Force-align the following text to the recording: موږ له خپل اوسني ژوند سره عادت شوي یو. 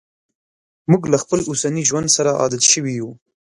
موږ 0.91 1.03
له 1.11 1.17
خپل 1.23 1.39
اوسني 1.49 1.83
ژوند 1.89 2.07
سره 2.17 2.37
عادت 2.41 2.63
شوي 2.71 2.93
یو. 2.99 3.09